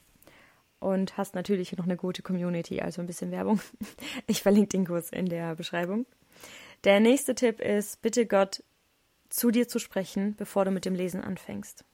und 0.81 1.17
hast 1.17 1.35
natürlich 1.35 1.77
noch 1.77 1.85
eine 1.85 1.97
gute 1.97 2.23
Community, 2.23 2.81
also 2.81 3.01
ein 3.01 3.07
bisschen 3.07 3.31
Werbung. 3.31 3.61
Ich 4.27 4.43
verlinke 4.43 4.69
den 4.69 4.87
Kurs 4.87 5.11
in 5.11 5.27
der 5.27 5.55
Beschreibung. 5.55 6.07
Der 6.85 7.01
nächste 7.01 7.35
Tipp 7.35 7.61
ist, 7.61 8.03
bitte 8.03 8.27
Gott 8.27 8.63
zu 9.29 9.51
dir 9.51 9.69
zu 9.69 9.79
sprechen, 9.79 10.37
bevor 10.37 10.65
du 10.65 10.71
mit 10.71 10.85
dem 10.85 10.95
Lesen 10.95 11.23
anfängst. 11.23 11.85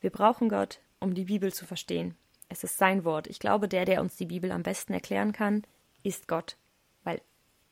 Wir 0.00 0.10
brauchen 0.10 0.48
Gott, 0.48 0.80
um 1.00 1.14
die 1.14 1.24
Bibel 1.24 1.52
zu 1.52 1.64
verstehen. 1.64 2.14
Es 2.48 2.64
ist 2.64 2.78
sein 2.78 3.04
Wort. 3.04 3.26
Ich 3.26 3.38
glaube, 3.38 3.68
der, 3.68 3.84
der 3.84 4.00
uns 4.00 4.16
die 4.16 4.26
Bibel 4.26 4.52
am 4.52 4.62
besten 4.62 4.92
erklären 4.92 5.32
kann, 5.32 5.62
ist 6.02 6.28
Gott, 6.28 6.56
weil 7.04 7.20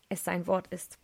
es 0.08 0.24
sein 0.24 0.46
Wort 0.46 0.68
ist. 0.68 0.98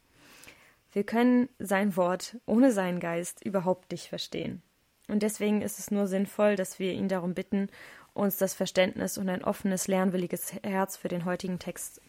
Wir 0.93 1.05
können 1.05 1.49
sein 1.59 1.97
Wort 1.97 2.37
ohne 2.45 2.73
seinen 2.73 3.01
Geist 3.01 3.45
überhaupt 3.45 3.93
nicht 3.93 4.09
verstehen. 4.09 4.63
Und 5.09 5.23
deswegen 5.23 5.63
ist 5.63 5.79
es 5.79 5.91
nur 5.91 6.07
sinnvoll, 6.07 6.57
dass 6.57 6.79
wir 6.79 6.93
ihn 6.93 7.09
darum 7.09 7.35
bitten 7.35 7.69
uns 8.15 8.37
das 8.37 8.55
Verständnis 8.55 9.19
und 9.19 9.29
ein 9.29 9.45
offenes, 9.45 9.89
lernwilliges 9.89 10.53
Herz 10.63 10.97
für 10.97 11.09
den 11.09 11.25
heutigen 11.25 11.59
Text 11.59 12.01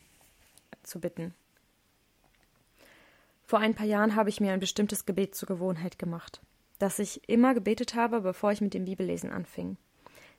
zu 0.83 0.99
bitten. 0.99 1.33
Vor 3.45 3.59
ein 3.59 3.75
paar 3.75 3.85
Jahren 3.85 4.15
habe 4.15 4.29
ich 4.29 4.39
mir 4.39 4.53
ein 4.53 4.59
bestimmtes 4.59 5.05
Gebet 5.05 5.35
zur 5.35 5.47
Gewohnheit 5.47 5.99
gemacht, 5.99 6.41
das 6.79 6.99
ich 6.99 7.27
immer 7.29 7.53
gebetet 7.53 7.95
habe, 7.95 8.21
bevor 8.21 8.51
ich 8.51 8.61
mit 8.61 8.73
dem 8.73 8.85
Bibellesen 8.85 9.31
anfing. 9.31 9.77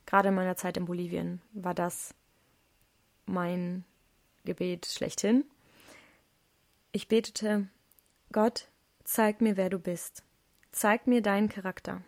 Gerade 0.07 0.29
in 0.29 0.35
meiner 0.35 0.57
Zeit 0.57 0.77
in 0.77 0.85
Bolivien 0.85 1.41
war 1.53 1.75
das 1.75 2.15
mein 3.27 3.85
Gebet 4.45 4.87
schlechthin. 4.87 5.45
Ich 6.93 7.09
betete, 7.09 7.69
Gott, 8.33 8.69
zeig 9.05 9.41
mir, 9.41 9.57
wer 9.57 9.71
du 9.71 9.79
bist. 9.79 10.23
Zeig 10.73 11.07
mir 11.07 11.23
deinen 11.23 11.49
Charakter. 11.49 12.03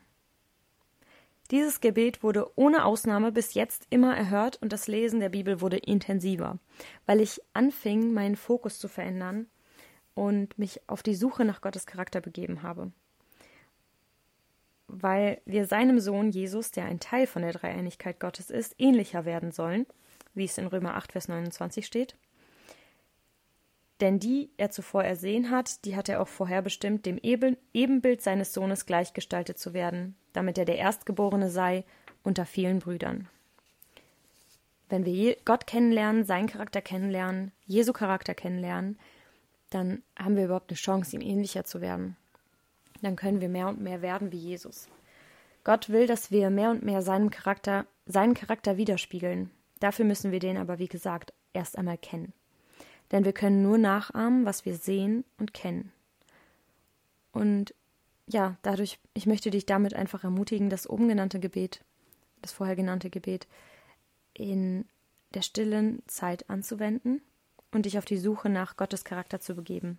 Dieses 1.48 1.80
Gebet 1.80 2.22
wurde 2.22 2.50
ohne 2.56 2.84
Ausnahme 2.84 3.30
bis 3.30 3.54
jetzt 3.54 3.86
immer 3.90 4.16
erhört 4.16 4.58
und 4.60 4.72
das 4.72 4.88
Lesen 4.88 5.20
der 5.20 5.28
Bibel 5.28 5.60
wurde 5.60 5.76
intensiver, 5.76 6.58
weil 7.06 7.20
ich 7.20 7.40
anfing, 7.52 8.12
meinen 8.12 8.36
Fokus 8.36 8.78
zu 8.78 8.88
verändern 8.88 9.46
und 10.14 10.58
mich 10.58 10.80
auf 10.88 11.02
die 11.02 11.14
Suche 11.14 11.44
nach 11.44 11.60
Gottes 11.60 11.86
Charakter 11.86 12.20
begeben 12.20 12.62
habe. 12.62 12.90
Weil 14.88 15.40
wir 15.44 15.66
seinem 15.66 16.00
Sohn 16.00 16.30
Jesus, 16.30 16.70
der 16.70 16.86
ein 16.86 17.00
Teil 17.00 17.26
von 17.26 17.42
der 17.42 17.52
Dreieinigkeit 17.52 18.18
Gottes 18.18 18.50
ist, 18.50 18.74
ähnlicher 18.78 19.24
werden 19.24 19.52
sollen, 19.52 19.86
wie 20.34 20.44
es 20.44 20.58
in 20.58 20.66
Römer 20.66 20.94
8, 20.96 21.12
Vers 21.12 21.28
29 21.28 21.86
steht. 21.86 22.16
Denn 24.00 24.18
die 24.18 24.50
er 24.58 24.70
zuvor 24.70 25.04
ersehen 25.04 25.50
hat, 25.50 25.84
die 25.84 25.96
hat 25.96 26.08
er 26.08 26.20
auch 26.20 26.28
vorherbestimmt, 26.28 27.06
dem 27.06 27.18
Ebenbild 27.18 28.20
seines 28.20 28.52
Sohnes 28.52 28.84
gleichgestaltet 28.84 29.58
zu 29.58 29.72
werden, 29.72 30.16
damit 30.36 30.58
er 30.58 30.66
der 30.66 30.76
Erstgeborene 30.76 31.50
sei 31.50 31.84
unter 32.22 32.44
vielen 32.44 32.78
Brüdern. 32.78 33.28
Wenn 34.88 35.04
wir 35.04 35.36
Gott 35.44 35.66
kennenlernen, 35.66 36.24
seinen 36.24 36.46
Charakter 36.46 36.80
kennenlernen, 36.80 37.52
Jesu 37.64 37.92
Charakter 37.92 38.34
kennenlernen, 38.34 38.98
dann 39.70 40.02
haben 40.16 40.36
wir 40.36 40.44
überhaupt 40.44 40.70
eine 40.70 40.76
Chance, 40.76 41.16
ihm 41.16 41.22
ähnlicher 41.22 41.64
zu 41.64 41.80
werden. 41.80 42.16
Dann 43.02 43.16
können 43.16 43.40
wir 43.40 43.48
mehr 43.48 43.68
und 43.68 43.80
mehr 43.80 44.02
werden 44.02 44.30
wie 44.30 44.38
Jesus. 44.38 44.88
Gott 45.64 45.88
will, 45.88 46.06
dass 46.06 46.30
wir 46.30 46.50
mehr 46.50 46.70
und 46.70 46.84
mehr 46.84 47.02
seinem 47.02 47.30
Charakter, 47.30 47.86
seinen 48.06 48.34
Charakter 48.34 48.76
widerspiegeln. 48.76 49.50
Dafür 49.80 50.04
müssen 50.04 50.30
wir 50.30 50.38
den 50.38 50.56
aber, 50.56 50.78
wie 50.78 50.86
gesagt, 50.86 51.32
erst 51.52 51.76
einmal 51.76 51.98
kennen. 51.98 52.32
Denn 53.10 53.24
wir 53.24 53.32
können 53.32 53.62
nur 53.62 53.78
nachahmen, 53.78 54.44
was 54.44 54.64
wir 54.64 54.76
sehen 54.76 55.24
und 55.38 55.54
kennen. 55.54 55.92
Und 57.32 57.74
ja, 58.26 58.56
dadurch, 58.62 58.98
ich 59.14 59.26
möchte 59.26 59.50
dich 59.50 59.66
damit 59.66 59.94
einfach 59.94 60.24
ermutigen, 60.24 60.70
das 60.70 60.88
oben 60.88 61.08
genannte 61.08 61.40
Gebet, 61.40 61.84
das 62.42 62.52
vorher 62.52 62.76
genannte 62.76 63.10
Gebet, 63.10 63.46
in 64.34 64.84
der 65.34 65.42
stillen 65.42 66.02
Zeit 66.06 66.48
anzuwenden 66.50 67.22
und 67.72 67.86
dich 67.86 67.98
auf 67.98 68.04
die 68.04 68.18
Suche 68.18 68.48
nach 68.48 68.76
Gottes 68.76 69.04
Charakter 69.04 69.40
zu 69.40 69.54
begeben. 69.54 69.98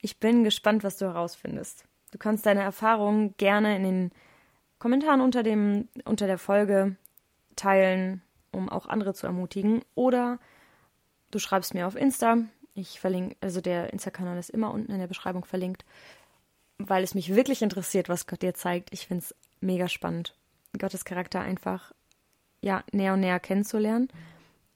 Ich 0.00 0.18
bin 0.18 0.44
gespannt, 0.44 0.82
was 0.82 0.96
du 0.96 1.06
herausfindest. 1.06 1.84
Du 2.10 2.18
kannst 2.18 2.44
deine 2.46 2.62
Erfahrungen 2.62 3.34
gerne 3.36 3.76
in 3.76 3.82
den 3.84 4.10
Kommentaren 4.78 5.20
unter, 5.20 5.42
dem, 5.42 5.88
unter 6.04 6.26
der 6.26 6.38
Folge 6.38 6.96
teilen, 7.54 8.22
um 8.50 8.68
auch 8.68 8.86
andere 8.86 9.14
zu 9.14 9.26
ermutigen. 9.26 9.82
Oder 9.94 10.38
du 11.30 11.38
schreibst 11.38 11.74
mir 11.74 11.86
auf 11.86 11.96
Insta. 11.96 12.38
Ich 12.74 12.98
verlinke, 12.98 13.36
also 13.40 13.60
der 13.60 13.92
Insta-Kanal 13.92 14.38
ist 14.38 14.50
immer 14.50 14.72
unten 14.72 14.92
in 14.92 14.98
der 14.98 15.06
Beschreibung 15.06 15.44
verlinkt, 15.44 15.84
weil 16.88 17.02
es 17.02 17.14
mich 17.14 17.34
wirklich 17.34 17.62
interessiert, 17.62 18.08
was 18.08 18.26
Gott 18.26 18.42
dir 18.42 18.54
zeigt. 18.54 18.92
Ich 18.92 19.06
finde 19.06 19.24
es 19.24 19.34
mega 19.60 19.88
spannend, 19.88 20.34
Gottes 20.78 21.04
Charakter 21.04 21.40
einfach 21.40 21.92
ja, 22.60 22.84
näher 22.92 23.14
und 23.14 23.20
näher 23.20 23.40
kennenzulernen 23.40 24.08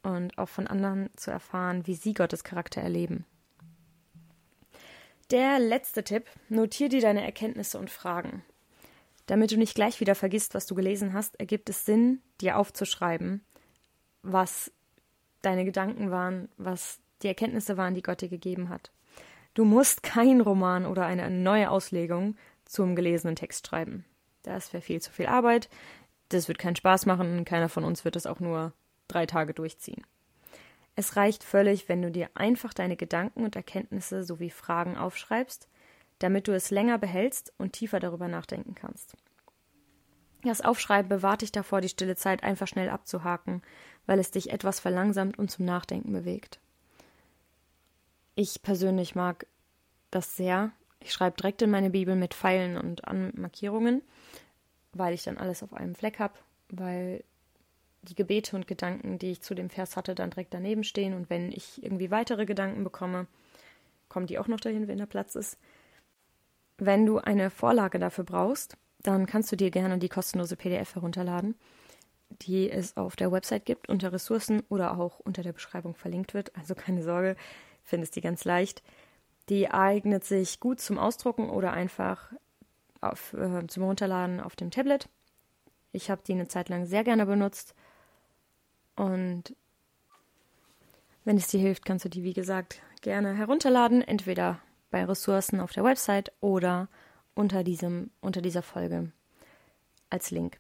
und 0.03 0.37
auch 0.39 0.49
von 0.49 0.67
anderen 0.67 1.11
zu 1.17 1.31
erfahren, 1.31 1.87
wie 1.87 1.95
sie 1.95 2.15
Gottes 2.15 2.45
Charakter 2.45 2.81
erleben. 2.81 3.25
Der 5.31 5.59
letzte 5.59 6.05
Tipp: 6.05 6.27
Notier 6.49 6.89
dir 6.89 7.01
deine 7.01 7.25
Erkenntnisse 7.25 7.79
und 7.79 7.91
Fragen. 7.91 8.45
Damit 9.27 9.51
du 9.51 9.57
nicht 9.57 9.75
gleich 9.75 10.01
wieder 10.01 10.15
vergisst, 10.15 10.55
was 10.55 10.67
du 10.67 10.77
gelesen 10.77 11.13
hast, 11.13 11.41
ergibt 11.41 11.69
es 11.69 11.85
Sinn, 11.85 12.23
dir 12.41 12.57
aufzuschreiben, 12.59 13.45
was 14.23 14.71
deine 15.43 15.65
Gedanken 15.65 16.13
waren, 16.13 16.49
was 16.57 17.01
die 17.23 17.29
Erkenntnisse 17.29 17.77
waren, 17.77 17.95
die 17.95 18.03
Gott 18.03 18.21
dir 18.21 18.29
gegeben 18.29 18.69
hat. 18.69 18.93
Du 19.57 19.65
musst 19.65 20.05
keinen 20.05 20.41
Roman 20.41 20.87
oder 20.87 21.05
eine 21.05 21.29
neue 21.29 21.71
Auslegung 21.71 22.37
zum 22.65 22.95
gelesenen 22.95 23.35
Text 23.35 23.67
schreiben. 23.67 24.05
Das 24.45 24.73
wäre 24.73 24.81
viel 24.81 25.03
zu 25.03 25.11
viel 25.11 25.27
Arbeit 25.27 25.69
das 26.29 26.49
wird 26.49 26.59
keinen 26.59 26.77
Spaß 26.77 27.07
machen 27.07 27.45
keiner 27.45 27.69
von 27.69 27.85
uns 27.85 28.05
wird 28.05 28.17
das 28.17 28.27
auch 28.27 28.41
nur 28.41 28.73
drei 29.09 29.27
Tage 29.27 29.55
durchziehen. 29.55 30.05
Es 30.97 31.17
reicht 31.17 31.45
völlig, 31.45 31.89
wenn 31.89 32.03
du 32.03 32.11
dir 32.11 32.31
einfach 32.35 32.73
deine 32.73 32.97
Gedanken 32.97 33.45
und 33.45 33.55
Erkenntnisse 33.55 34.25
sowie 34.25 34.51
Fragen 34.51 34.97
aufschreibst, 34.97 35.69
damit 36.19 36.49
du 36.49 36.53
es 36.53 36.71
länger 36.71 36.99
behältst 36.99 37.53
und 37.59 37.75
tiefer 37.75 38.01
darüber 38.01 38.29
nachdenken 38.29 38.75
kannst. 38.75 39.15
Das 40.43 40.63
Aufschreiben 40.63 41.09
bewahrt 41.09 41.43
dich 41.43 41.53
davor, 41.53 41.81
die 41.81 41.89
stille 41.89 42.17
Zeit 42.17 42.43
einfach 42.43 42.67
schnell 42.67 42.89
abzuhaken, 42.89 43.63
weil 44.07 44.19
es 44.19 44.31
dich 44.31 44.51
etwas 44.51 44.81
verlangsamt 44.81 45.39
und 45.39 45.51
zum 45.51 45.65
Nachdenken 45.65 46.13
bewegt. 46.13 46.61
Ich 48.37 48.63
persönlich 48.63 49.17
mag 49.17 49.47
das 50.13 50.37
sehr. 50.37 50.71
Ich 51.01 51.13
schreibe 51.13 51.37
direkt 51.37 51.63
in 51.63 51.71
meine 51.71 51.91
Bibel 51.91 52.15
mit 52.15 52.35
Pfeilen 52.35 52.77
und 52.77 53.03
Markierungen 53.37 54.03
weil 54.99 55.15
ich 55.15 55.25
dann 55.25 55.39
alles 55.39 55.63
auf 55.63 55.75
einem 55.75 55.95
Fleck 55.95 56.19
habe, 56.19 56.35
weil 56.69 57.25
die 58.03 58.15
Gebete 58.15 58.57
und 58.57 58.67
Gedanken, 58.67 59.19
die 59.19 59.33
ich 59.33 59.41
zu 59.41 59.55
dem 59.55 59.69
Vers 59.69 59.97
hatte, 59.97 60.15
dann 60.15 60.31
direkt 60.31 60.55
daneben 60.55 60.85
stehen 60.85 61.15
und 61.15 61.29
wenn 61.29 61.51
ich 61.51 61.83
irgendwie 61.83 62.11
weitere 62.11 62.47
Gedanken 62.47 62.85
bekomme, 62.85 63.27
kommen 64.09 64.27
die 64.27 64.39
auch 64.39 64.49
noch 64.49 64.61
dahin, 64.61 64.87
wenn 64.87 64.99
der 64.99 65.07
Platz 65.07 65.35
ist. 65.35 65.59
Wenn 66.79 67.07
du 67.07 67.19
eine 67.19 67.51
Vorlage 67.51 67.99
dafür 67.99 68.25
brauchst, 68.25 68.77
dann 69.03 69.27
kannst 69.27 69.51
du 69.51 69.57
dir 69.57 69.71
gerne 69.71 69.99
die 69.99 70.09
kostenlose 70.09 70.57
PDF 70.57 70.95
herunterladen, 70.95 71.57
die 72.43 72.71
es 72.71 72.97
auf 72.97 73.17
der 73.17 73.33
Website 73.33 73.65
gibt, 73.65 73.89
unter 73.89 74.13
Ressourcen 74.13 74.63
oder 74.69 74.99
auch 74.99 75.19
unter 75.21 75.43
der 75.43 75.53
Beschreibung 75.53 75.95
verlinkt 75.95 76.35
wird. 76.35 76.55
Also 76.57 76.75
keine 76.75 77.03
Sorge, 77.03 77.37
findest 77.87 78.17
die 78.17 78.21
ganz 78.21 78.45
leicht. 78.45 78.83
Die 79.49 79.71
eignet 79.71 80.25
sich 80.25 80.61
gut 80.61 80.81
zum 80.81 80.99
Ausdrucken 80.99 81.49
oder 81.49 81.73
einfach 81.73 82.33
auf, 83.01 83.33
äh, 83.33 83.67
zum 83.69 83.85
Runterladen 83.85 84.41
auf 84.41 84.57
dem 84.57 84.71
Tablet. 84.71 85.09
Ich 85.93 86.11
habe 86.11 86.23
die 86.27 86.33
eine 86.33 86.49
Zeit 86.49 86.69
lang 86.69 86.85
sehr 86.85 87.05
gerne 87.05 87.25
benutzt. 87.25 87.75
Und 88.97 89.55
wenn 91.25 91.37
es 91.37 91.49
dir 91.49 91.61
hilft, 91.61 91.85
kannst 91.85 92.05
du 92.05 92.09
die, 92.09 92.23
wie 92.23 92.33
gesagt, 92.33 92.83
gerne 93.03 93.35
herunterladen, 93.35 94.03
entweder 94.03 94.61
bei 94.91 95.05
Ressourcen 95.05 95.61
auf 95.61 95.73
der 95.73 95.85
Website 95.85 96.33
oder 96.41 96.89
unter, 97.35 97.65
diesem, 97.65 98.11
unter 98.21 98.41
dieser 98.43 98.63
Folge 98.63 99.13
als 100.11 100.31
Link. 100.31 100.59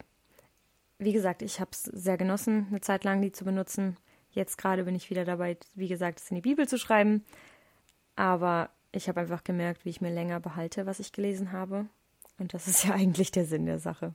Wie 0.99 1.13
gesagt, 1.13 1.43
ich 1.43 1.61
habe 1.61 1.71
es 1.73 1.83
sehr 1.83 2.17
genossen, 2.17 2.67
eine 2.71 2.81
Zeit 2.81 3.05
lang 3.05 3.21
die 3.21 3.33
zu 3.33 3.45
benutzen. 3.45 3.97
Jetzt 4.37 4.59
gerade 4.59 4.85
bin 4.85 4.95
ich 4.95 5.09
wieder 5.09 5.25
dabei, 5.25 5.57
wie 5.75 5.89
gesagt, 5.89 6.21
es 6.21 6.31
in 6.31 6.35
die 6.35 6.43
Bibel 6.43 6.69
zu 6.69 6.77
schreiben. 6.77 7.25
Aber 8.17 8.69
ich 8.93 9.09
habe 9.09 9.21
einfach 9.21 9.45
gemerkt, 9.45 9.85
wie 9.85 9.89
ich 9.89 10.03
mir 10.03 10.13
länger 10.13 10.41
behalte, 10.41 10.85
was 10.85 11.01
ich 11.01 11.13
gelesen 11.13 11.53
habe. 11.53 11.87
Und 12.39 12.53
das 12.53 12.69
ist 12.69 12.85
ja 12.85 12.93
eigentlich 12.95 13.31
der 13.31 13.47
Sinn 13.47 13.65
der 13.65 13.79
Sache. 13.79 14.15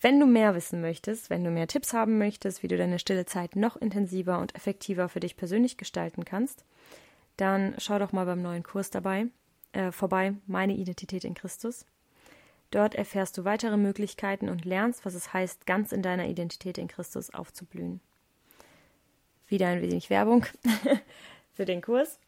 Wenn 0.00 0.18
du 0.18 0.26
mehr 0.26 0.56
wissen 0.56 0.80
möchtest, 0.80 1.30
wenn 1.30 1.44
du 1.44 1.50
mehr 1.50 1.68
Tipps 1.68 1.92
haben 1.92 2.18
möchtest, 2.18 2.64
wie 2.64 2.68
du 2.68 2.76
deine 2.76 2.98
stille 2.98 3.24
Zeit 3.24 3.54
noch 3.54 3.76
intensiver 3.76 4.40
und 4.40 4.56
effektiver 4.56 5.08
für 5.08 5.20
dich 5.20 5.36
persönlich 5.36 5.76
gestalten 5.76 6.24
kannst, 6.24 6.64
dann 7.36 7.76
schau 7.78 8.00
doch 8.00 8.10
mal 8.10 8.26
beim 8.26 8.42
neuen 8.42 8.64
Kurs 8.64 8.90
dabei 8.90 9.28
äh, 9.72 9.92
vorbei, 9.92 10.34
Meine 10.46 10.74
Identität 10.74 11.24
in 11.24 11.34
Christus. 11.34 11.86
Dort 12.72 12.94
erfährst 12.94 13.36
du 13.38 13.44
weitere 13.44 13.76
Möglichkeiten 13.76 14.48
und 14.48 14.64
lernst, 14.64 15.04
was 15.04 15.14
es 15.14 15.32
heißt, 15.32 15.66
ganz 15.66 15.92
in 15.92 16.02
deiner 16.02 16.26
Identität 16.26 16.78
in 16.78 16.88
Christus 16.88 17.32
aufzublühen. 17.32 18.00
Wieder 19.52 19.68
ein 19.68 19.82
wenig 19.82 20.08
Werbung 20.08 20.46
für 21.52 21.66
den 21.66 21.82
Kurs. 21.82 22.18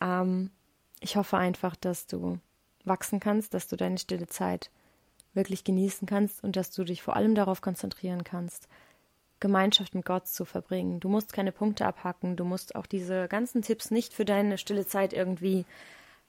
Ähm, 0.00 0.50
ich 1.00 1.16
hoffe 1.16 1.36
einfach, 1.36 1.76
dass 1.76 2.06
du 2.06 2.38
wachsen 2.84 3.20
kannst, 3.20 3.52
dass 3.52 3.68
du 3.68 3.76
deine 3.76 3.98
stille 3.98 4.28
Zeit 4.28 4.70
wirklich 5.34 5.62
genießen 5.62 6.08
kannst 6.08 6.42
und 6.42 6.56
dass 6.56 6.70
du 6.70 6.82
dich 6.84 7.02
vor 7.02 7.16
allem 7.16 7.34
darauf 7.34 7.60
konzentrieren 7.60 8.24
kannst, 8.24 8.66
Gemeinschaft 9.40 9.94
mit 9.94 10.06
Gott 10.06 10.26
zu 10.26 10.46
verbringen. 10.46 11.00
Du 11.00 11.10
musst 11.10 11.34
keine 11.34 11.52
Punkte 11.52 11.84
abhacken, 11.84 12.36
du 12.36 12.44
musst 12.44 12.74
auch 12.74 12.86
diese 12.86 13.28
ganzen 13.28 13.60
Tipps 13.60 13.90
nicht 13.90 14.14
für 14.14 14.24
deine 14.24 14.56
stille 14.56 14.86
Zeit 14.86 15.12
irgendwie 15.12 15.66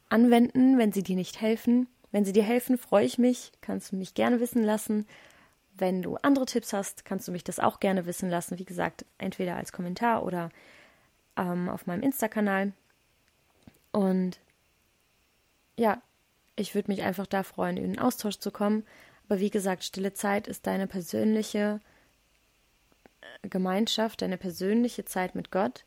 anwenden, 0.09 0.77
wenn 0.77 0.91
sie 0.91 1.01
dir 1.01 1.15
nicht 1.15 1.39
helfen. 1.39 1.87
Wenn 2.11 2.25
sie 2.25 2.33
dir 2.33 2.43
helfen, 2.43 2.77
freue 2.77 3.05
ich 3.05 3.17
mich, 3.17 3.53
kannst 3.61 3.93
du 3.93 3.95
mich 3.95 4.15
gerne 4.15 4.41
wissen 4.41 4.63
lassen. 4.65 5.07
Wenn 5.77 6.01
du 6.01 6.17
andere 6.17 6.45
Tipps 6.45 6.73
hast, 6.73 7.05
kannst 7.05 7.27
du 7.27 7.31
mich 7.31 7.43
das 7.43 7.59
auch 7.59 7.79
gerne 7.79 8.05
wissen 8.05 8.29
lassen. 8.29 8.59
Wie 8.59 8.65
gesagt, 8.65 9.05
entweder 9.17 9.55
als 9.55 9.71
Kommentar 9.71 10.23
oder 10.23 10.49
ähm, 11.37 11.69
auf 11.69 11.87
meinem 11.87 12.03
Insta-Kanal. 12.03 12.73
Und 13.91 14.39
ja, 15.77 16.01
ich 16.55 16.75
würde 16.75 16.91
mich 16.91 17.03
einfach 17.03 17.25
da 17.25 17.43
freuen, 17.43 17.77
in 17.77 17.93
den 17.93 17.99
Austausch 17.99 18.37
zu 18.37 18.51
kommen. 18.51 18.85
Aber 19.27 19.39
wie 19.39 19.49
gesagt, 19.49 19.83
stille 19.83 20.13
Zeit 20.13 20.47
ist 20.47 20.67
deine 20.67 20.87
persönliche 20.87 21.79
äh, 23.21 23.47
Gemeinschaft, 23.47 24.21
deine 24.21 24.37
persönliche 24.37 25.05
Zeit 25.05 25.35
mit 25.35 25.51
Gott. 25.51 25.85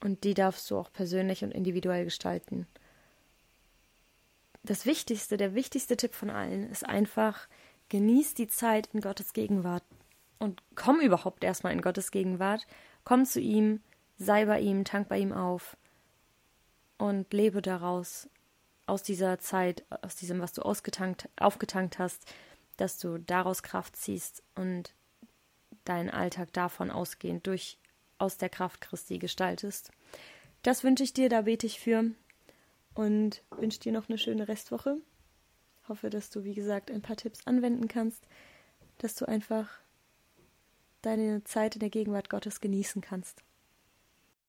Und 0.00 0.24
die 0.24 0.34
darfst 0.34 0.70
du 0.70 0.78
auch 0.78 0.92
persönlich 0.92 1.44
und 1.44 1.50
individuell 1.50 2.04
gestalten. 2.04 2.66
Das 4.62 4.86
Wichtigste, 4.86 5.36
der 5.36 5.54
wichtigste 5.54 5.96
Tipp 5.96 6.14
von 6.14 6.30
allen 6.30 6.70
ist 6.70 6.86
einfach, 6.86 7.48
genieß 7.94 8.34
die 8.34 8.48
Zeit 8.48 8.88
in 8.92 9.00
Gottes 9.00 9.34
Gegenwart 9.34 9.84
und 10.40 10.60
komm 10.74 10.98
überhaupt 10.98 11.44
erstmal 11.44 11.72
in 11.72 11.80
Gottes 11.80 12.10
Gegenwart. 12.10 12.66
Komm 13.04 13.24
zu 13.24 13.38
ihm, 13.38 13.82
sei 14.18 14.46
bei 14.46 14.58
ihm, 14.58 14.84
tank 14.84 15.08
bei 15.08 15.20
ihm 15.20 15.32
auf 15.32 15.76
und 16.98 17.32
lebe 17.32 17.62
daraus 17.62 18.28
aus 18.86 19.04
dieser 19.04 19.38
Zeit, 19.38 19.84
aus 20.02 20.16
diesem, 20.16 20.40
was 20.40 20.52
du 20.52 20.62
ausgetankt, 20.62 21.28
aufgetankt 21.36 22.00
hast, 22.00 22.26
dass 22.78 22.98
du 22.98 23.18
daraus 23.18 23.62
Kraft 23.62 23.94
ziehst 23.94 24.42
und 24.56 24.92
deinen 25.84 26.10
Alltag 26.10 26.52
davon 26.52 26.90
ausgehend 26.90 27.46
durch 27.46 27.78
aus 28.18 28.38
der 28.38 28.48
Kraft 28.48 28.80
Christi 28.80 29.18
gestaltest. 29.18 29.92
Das 30.62 30.82
wünsche 30.82 31.04
ich 31.04 31.12
dir, 31.12 31.28
da 31.28 31.42
bete 31.42 31.68
ich 31.68 31.78
für 31.78 32.10
und 32.94 33.44
wünsche 33.56 33.78
dir 33.78 33.92
noch 33.92 34.08
eine 34.08 34.18
schöne 34.18 34.48
Restwoche. 34.48 34.96
Hoffe, 35.88 36.10
dass 36.10 36.30
du, 36.30 36.44
wie 36.44 36.54
gesagt, 36.54 36.90
ein 36.90 37.02
paar 37.02 37.16
Tipps 37.16 37.46
anwenden 37.46 37.88
kannst, 37.88 38.26
dass 38.98 39.14
du 39.14 39.26
einfach 39.26 39.68
deine 41.02 41.44
Zeit 41.44 41.76
in 41.76 41.80
der 41.80 41.90
Gegenwart 41.90 42.30
Gottes 42.30 42.60
genießen 42.60 43.02
kannst. 43.02 43.42